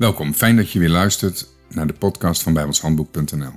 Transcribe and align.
Welkom, 0.00 0.32
fijn 0.32 0.56
dat 0.56 0.70
je 0.70 0.78
weer 0.78 0.88
luistert 0.88 1.48
naar 1.68 1.86
de 1.86 1.92
podcast 1.92 2.42
van 2.42 2.52
bijbelshandboek.nl. 2.52 3.52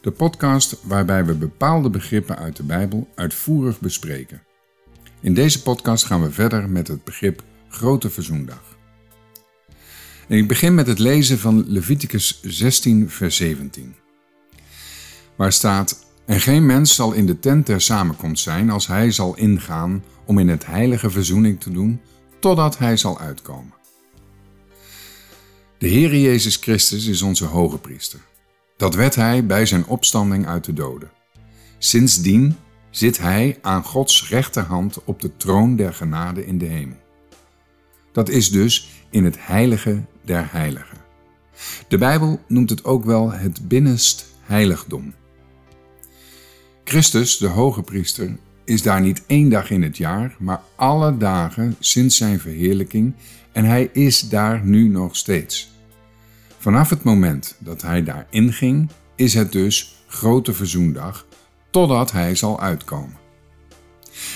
De 0.00 0.10
podcast 0.10 0.76
waarbij 0.82 1.24
we 1.24 1.34
bepaalde 1.34 1.90
begrippen 1.90 2.38
uit 2.38 2.56
de 2.56 2.62
Bijbel 2.62 3.08
uitvoerig 3.14 3.80
bespreken. 3.80 4.42
In 5.20 5.34
deze 5.34 5.62
podcast 5.62 6.04
gaan 6.04 6.22
we 6.22 6.30
verder 6.30 6.68
met 6.68 6.88
het 6.88 7.04
begrip 7.04 7.42
Grote 7.68 8.10
Verzoendag. 8.10 8.62
En 10.28 10.36
ik 10.36 10.48
begin 10.48 10.74
met 10.74 10.86
het 10.86 10.98
lezen 10.98 11.38
van 11.38 11.64
Leviticus 11.66 12.40
16, 12.42 13.10
vers 13.10 13.36
17. 13.36 13.94
Waar 15.36 15.52
staat: 15.52 16.06
En 16.26 16.40
geen 16.40 16.66
mens 16.66 16.94
zal 16.94 17.12
in 17.12 17.26
de 17.26 17.38
tent 17.38 17.66
der 17.66 17.80
samenkomst 17.80 18.42
zijn 18.42 18.70
als 18.70 18.86
hij 18.86 19.10
zal 19.10 19.36
ingaan 19.36 20.04
om 20.24 20.38
in 20.38 20.48
het 20.48 20.66
heilige 20.66 21.10
verzoening 21.10 21.60
te 21.60 21.70
doen, 21.70 22.00
totdat 22.40 22.78
hij 22.78 22.96
zal 22.96 23.20
uitkomen. 23.20 23.75
De 25.78 25.88
Heer 25.88 26.16
Jezus 26.16 26.56
Christus 26.56 27.06
is 27.06 27.22
onze 27.22 27.44
hoge 27.44 27.78
priester. 27.78 28.20
Dat 28.76 28.94
werd 28.94 29.14
hij 29.14 29.46
bij 29.46 29.66
zijn 29.66 29.86
opstanding 29.86 30.46
uit 30.46 30.64
de 30.64 30.72
doden. 30.72 31.10
Sindsdien 31.78 32.56
zit 32.90 33.18
hij 33.18 33.58
aan 33.62 33.84
Gods 33.84 34.28
rechterhand 34.28 35.04
op 35.04 35.20
de 35.20 35.36
troon 35.36 35.76
der 35.76 35.94
genade 35.94 36.46
in 36.46 36.58
de 36.58 36.64
hemel. 36.64 36.96
Dat 38.12 38.28
is 38.28 38.50
dus 38.50 38.88
in 39.10 39.24
het 39.24 39.36
heilige 39.38 40.04
der 40.24 40.52
heiligen. 40.52 40.98
De 41.88 41.98
Bijbel 41.98 42.40
noemt 42.48 42.70
het 42.70 42.84
ook 42.84 43.04
wel 43.04 43.32
het 43.32 43.68
binnenst 43.68 44.26
heiligdom. 44.40 45.14
Christus, 46.84 47.36
de 47.38 47.46
hoge 47.46 47.82
priester, 47.82 48.36
is 48.66 48.82
daar 48.82 49.00
niet 49.00 49.22
één 49.26 49.48
dag 49.48 49.70
in 49.70 49.82
het 49.82 49.96
jaar, 49.96 50.36
maar 50.38 50.60
alle 50.74 51.16
dagen 51.16 51.76
sinds 51.78 52.16
zijn 52.16 52.40
verheerlijking 52.40 53.14
en 53.52 53.64
hij 53.64 53.90
is 53.92 54.28
daar 54.28 54.64
nu 54.64 54.88
nog 54.88 55.16
steeds. 55.16 55.70
Vanaf 56.58 56.90
het 56.90 57.02
moment 57.02 57.56
dat 57.58 57.82
hij 57.82 58.04
daar 58.04 58.26
inging, 58.30 58.88
is 59.14 59.34
het 59.34 59.52
dus 59.52 60.04
Grote 60.06 60.52
Verzoendag, 60.52 61.26
totdat 61.70 62.12
hij 62.12 62.34
zal 62.34 62.60
uitkomen. 62.60 63.16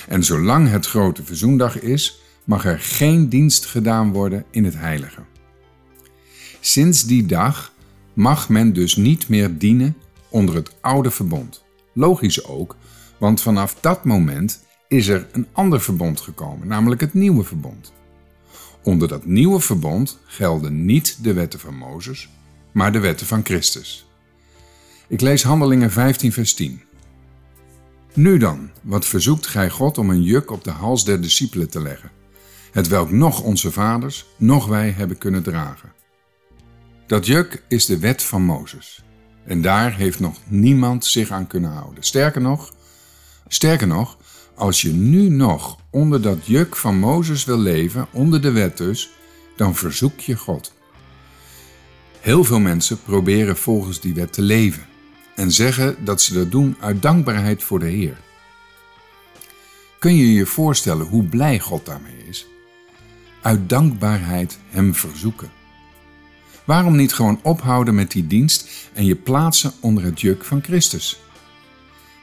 En 0.09 0.25
zolang 0.25 0.71
het 0.71 0.87
Grote 0.87 1.25
Verzoendag 1.25 1.81
is, 1.81 2.21
mag 2.45 2.65
er 2.65 2.79
geen 2.81 3.29
dienst 3.29 3.67
gedaan 3.67 4.13
worden 4.13 4.45
in 4.51 4.65
het 4.65 4.77
heilige. 4.77 5.23
Sinds 6.61 7.05
die 7.05 7.27
dag 7.27 7.73
mag 8.13 8.49
men 8.49 8.73
dus 8.73 8.97
niet 8.97 9.29
meer 9.29 9.59
dienen 9.59 9.97
onder 10.29 10.55
het 10.55 10.75
oude 10.81 11.11
verbond. 11.11 11.65
Logisch 11.95 12.45
ook, 12.45 12.77
want 13.21 13.41
vanaf 13.41 13.75
dat 13.81 14.05
moment 14.05 14.65
is 14.89 15.09
er 15.09 15.27
een 15.33 15.47
ander 15.53 15.81
verbond 15.81 16.21
gekomen, 16.21 16.69
namelijk 16.69 17.01
het 17.01 17.15
nieuwe 17.15 17.45
verbond. 17.45 17.93
Onder 18.83 19.09
dat 19.09 19.25
nieuwe 19.25 19.61
verbond 19.61 20.19
gelden 20.25 20.85
niet 20.85 21.19
de 21.23 21.33
wetten 21.33 21.61
van 21.61 21.77
Mozes, 21.77 22.29
maar 22.73 22.93
de 22.93 22.99
wetten 22.99 23.27
van 23.27 23.45
Christus. 23.45 24.07
Ik 25.09 25.21
lees 25.21 25.43
Handelingen 25.43 25.91
15, 25.91 26.33
vers 26.33 26.55
10. 26.55 26.81
Nu 28.15 28.39
dan, 28.39 28.71
wat 28.83 29.07
verzoekt 29.07 29.47
gij 29.47 29.71
God 29.71 29.99
om 29.99 30.11
een 30.11 30.23
juk 30.23 30.51
op 30.51 30.65
de 30.65 30.71
hals 30.71 31.05
der 31.05 31.21
discipelen 31.21 31.71
te 31.71 31.83
leggen, 31.83 32.11
het 32.73 32.89
welk 32.89 33.11
nog 33.11 33.43
onze 33.43 33.73
vaders, 33.73 34.27
nog 34.37 34.67
wij 34.67 34.91
hebben 34.91 35.19
kunnen 35.19 35.43
dragen. 35.43 35.93
Dat 37.07 37.27
juk 37.27 37.63
is 37.69 37.87
de 37.87 37.99
wet 37.99 38.23
van 38.23 38.43
Mozes. 38.43 39.05
En 39.45 39.63
daar 39.63 39.97
heeft 39.97 40.21
nog 40.21 40.37
niemand 40.47 41.05
zich 41.05 41.31
aan 41.31 41.47
kunnen 41.47 41.71
houden. 41.71 42.05
Sterker 42.05 42.41
nog, 42.41 42.73
sterker 43.53 43.87
nog, 43.87 44.17
als 44.55 44.83
je 44.83 44.93
nu 44.93 45.29
nog 45.29 45.79
onder 45.91 46.23
dat 46.23 46.47
juk 46.47 46.77
van 46.77 46.99
Mozes 46.99 47.45
wil 47.45 47.59
leven, 47.59 48.07
onder 48.13 48.43
de 48.43 48.51
wet 48.51 48.77
dus, 48.77 49.11
dan 49.57 49.75
verzoek 49.75 50.21
je 50.21 50.37
God. 50.37 50.73
Heel 52.21 52.45
veel 52.45 52.61
mensen 52.61 53.03
proberen 53.03 53.57
volgens 53.57 54.01
die 54.01 54.15
wet 54.15 54.33
te 54.33 54.43
leven 54.43 54.87
en 55.35 55.53
zeggen 55.53 56.05
dat 56.05 56.23
ze 56.23 56.35
dat 56.35 56.51
doen 56.51 56.77
uit 56.81 57.03
dankbaarheid 57.03 57.63
voor 57.63 57.79
de 57.79 57.89
Heer. 57.89 58.17
Kun 59.99 60.17
je 60.17 60.33
je 60.33 60.47
voorstellen 60.47 61.07
hoe 61.07 61.25
blij 61.25 61.59
God 61.59 61.87
daarmee 61.87 62.25
is? 62.29 62.47
Uit 63.43 63.69
dankbaarheid 63.69 64.59
Hem 64.69 64.95
verzoeken. 64.95 65.51
Waarom 66.65 66.97
niet 66.97 67.13
gewoon 67.13 67.41
ophouden 67.43 67.95
met 67.95 68.11
die 68.11 68.27
dienst 68.27 68.69
en 68.93 69.05
je 69.05 69.17
plaatsen 69.17 69.73
onder 69.81 70.05
het 70.05 70.21
juk 70.21 70.45
van 70.45 70.63
Christus? 70.63 71.21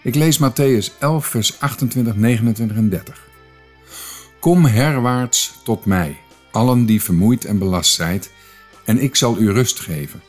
Ik 0.07 0.16
lees 0.16 0.40
Matthäus 0.40 0.97
11, 1.00 1.25
vers 1.25 1.59
28, 1.59 2.16
29 2.16 2.78
en 2.78 2.90
30. 2.90 3.28
Kom 4.40 4.66
herwaarts 4.66 5.59
tot 5.63 5.85
mij, 5.85 6.18
allen 6.51 6.85
die 6.85 7.01
vermoeid 7.01 7.45
en 7.45 7.57
belast 7.57 7.94
zijt, 7.94 8.31
en 8.85 9.00
ik 9.00 9.16
zal 9.16 9.38
u 9.38 9.51
rust 9.51 9.79
geven. 9.79 10.22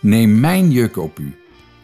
Neem 0.00 0.40
mijn 0.40 0.70
juk 0.70 0.96
op 0.96 1.18
u 1.18 1.36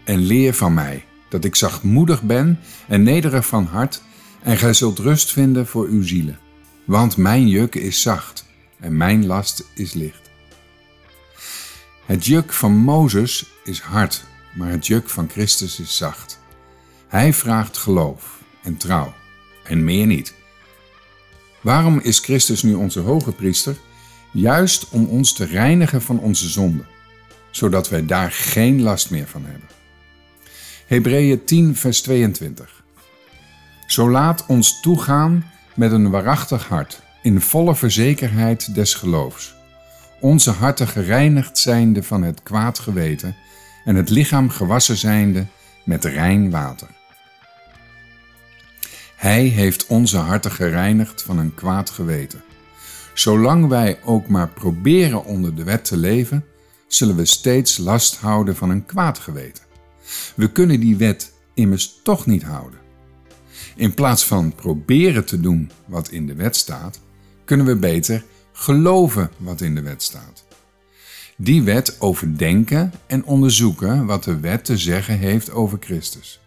en 0.05 0.19
leer 0.19 0.55
van 0.55 0.75
mij, 0.75 1.05
dat 1.29 1.45
ik 1.45 1.55
zachtmoedig 1.55 2.23
ben 2.23 2.59
en 2.89 3.03
nederig 3.03 3.47
van 3.47 3.65
hart, 3.65 4.03
en 4.43 4.57
gij 4.57 4.73
zult 4.73 4.99
rust 4.99 5.33
vinden 5.33 5.67
voor 5.67 5.87
uw 5.87 6.03
zielen. 6.03 6.39
Want 6.85 7.17
mijn 7.17 7.49
juk 7.49 7.75
is 7.75 8.03
zacht 8.03 8.47
en 8.81 8.97
mijn 8.97 9.27
last 9.27 9.65
is 9.75 9.93
licht. 9.93 10.31
Het 12.07 12.27
juk 12.27 12.53
van 12.53 12.77
Mozes 12.77 13.53
is 13.65 13.81
hard, 13.81 14.25
maar 14.55 14.71
het 14.71 14.87
juk 14.87 15.09
van 15.09 15.29
Christus 15.29 15.81
is 15.81 15.97
zacht. 15.97 16.45
Hij 17.09 17.33
vraagt 17.33 17.77
geloof 17.77 18.39
en 18.63 18.77
trouw 18.77 19.15
en 19.63 19.85
meer 19.85 20.07
niet. 20.07 20.35
Waarom 21.61 21.99
is 21.99 22.19
Christus 22.19 22.63
nu 22.63 22.75
onze 22.75 23.01
hoge 23.01 23.33
priester? 23.33 23.77
Juist 24.33 24.89
om 24.89 25.07
ons 25.07 25.33
te 25.33 25.45
reinigen 25.45 26.03
van 26.03 26.19
onze 26.19 26.49
zonden, 26.49 26.87
zodat 27.51 27.89
wij 27.89 28.07
daar 28.07 28.33
geen 28.33 28.83
last 28.83 29.11
meer 29.11 29.27
van 29.27 29.45
hebben. 29.45 29.69
Hebreeën 30.87 31.45
10, 31.45 31.77
vers 31.77 32.03
22. 32.03 32.83
Zo 33.87 34.11
laat 34.11 34.45
ons 34.47 34.81
toegaan 34.81 35.51
met 35.75 35.93
een 35.93 36.11
waarachtig 36.11 36.69
hart, 36.69 37.03
in 37.23 37.41
volle 37.41 37.75
verzekerheid 37.75 38.75
des 38.75 38.95
geloofs. 38.95 39.55
Onze 40.21 40.51
harten 40.51 40.89
gereinigd 40.89 41.59
zijnde 41.59 42.03
van 42.03 42.23
het 42.23 42.43
kwaad 42.43 42.79
geweten 42.79 43.37
en 43.85 43.95
het 43.95 44.11
lichaam 44.11 44.51
gewassen 44.51 44.97
zijnde 44.97 45.47
met 45.85 46.05
rein 46.05 46.51
water. 46.51 46.89
Hij 49.17 49.45
heeft 49.45 49.87
onze 49.87 50.17
harten 50.17 50.51
gereinigd 50.51 51.23
van 51.23 51.39
een 51.39 51.55
kwaad 51.55 51.91
geweten. 51.91 52.43
Zolang 53.15 53.69
wij 53.69 53.99
ook 54.05 54.29
maar 54.29 54.49
proberen 54.49 55.25
onder 55.25 55.55
de 55.55 55.65
wet 55.65 55.85
te 55.85 55.97
leven, 55.97 56.45
zullen 56.87 57.17
we 57.17 57.25
steeds 57.25 57.79
last 57.79 58.17
houden 58.17 58.57
van 58.57 58.71
een 58.71 58.87
kwaad 58.87 59.19
geweten. 59.19 59.65
We 60.35 60.53
kunnen 60.53 60.81
die 60.81 60.97
wet 60.97 61.33
immers 61.55 62.01
toch 62.03 62.27
niet 62.27 62.43
houden. 62.43 62.79
In 63.77 63.95
plaats 63.95 64.25
van 64.25 64.55
proberen 64.55 65.25
te 65.25 65.41
doen 65.41 65.71
wat 65.87 66.11
in 66.11 66.27
de 66.27 66.35
wet 66.35 66.57
staat, 66.57 67.01
kunnen 67.45 67.67
we 67.67 67.77
beter 67.77 68.25
geloven 68.53 69.31
wat 69.37 69.61
in 69.61 69.75
de 69.75 69.83
wet 69.83 70.03
staat. 70.03 70.45
Die 71.37 71.63
wet 71.63 71.97
overdenken 72.01 72.93
en 73.07 73.25
onderzoeken 73.25 74.07
wat 74.07 74.25
de 74.25 74.41
wet 74.41 74.65
te 74.65 74.77
zeggen 74.77 75.19
heeft 75.19 75.51
over 75.51 75.79
Christus. 75.81 76.41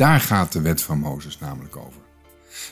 Daar 0.00 0.20
gaat 0.20 0.52
de 0.52 0.60
wet 0.60 0.82
van 0.82 0.98
Mozes 0.98 1.38
namelijk 1.38 1.76
over. 1.76 2.00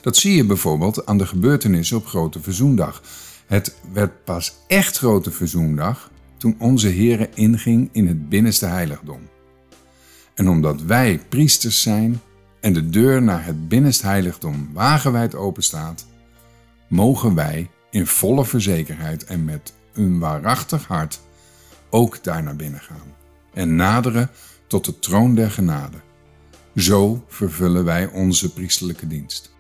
Dat 0.01 0.17
zie 0.17 0.37
je 0.37 0.45
bijvoorbeeld 0.45 1.07
aan 1.07 1.19
de 1.19 1.27
gebeurtenissen 1.27 1.97
op 1.97 2.07
Grote 2.07 2.41
Verzoendag. 2.41 3.03
Het 3.47 3.75
werd 3.93 4.25
pas 4.25 4.55
echt 4.67 4.99
Grote 4.99 5.31
Verzoendag 5.31 6.11
toen 6.37 6.57
onze 6.59 6.89
Heere 6.89 7.29
inging 7.35 7.89
in 7.93 8.07
het 8.07 8.29
binnenste 8.29 8.67
heiligdom. 8.67 9.21
En 10.35 10.49
omdat 10.49 10.83
wij 10.83 11.21
priesters 11.29 11.83
zijn 11.83 12.21
en 12.61 12.73
de 12.73 12.89
deur 12.89 13.23
naar 13.23 13.45
het 13.45 13.69
binnenste 13.69 14.07
heiligdom 14.07 14.71
wagenwijd 14.73 15.35
openstaat, 15.35 16.07
mogen 16.89 17.35
wij 17.35 17.71
in 17.91 18.07
volle 18.07 18.45
verzekerheid 18.45 19.25
en 19.25 19.45
met 19.45 19.73
een 19.93 20.19
waarachtig 20.19 20.87
hart 20.87 21.21
ook 21.91 22.25
daar 22.25 22.43
naar 22.43 22.57
binnen 22.57 22.81
gaan 22.81 23.15
en 23.53 23.77
naderen 23.77 24.31
tot 24.67 24.85
de 24.85 24.99
troon 24.99 25.35
der 25.35 25.51
genade. 25.51 26.07
Zo 26.75 27.25
vervullen 27.29 27.85
wij 27.85 28.07
onze 28.07 28.53
priesterlijke 28.53 29.07
dienst. 29.07 29.57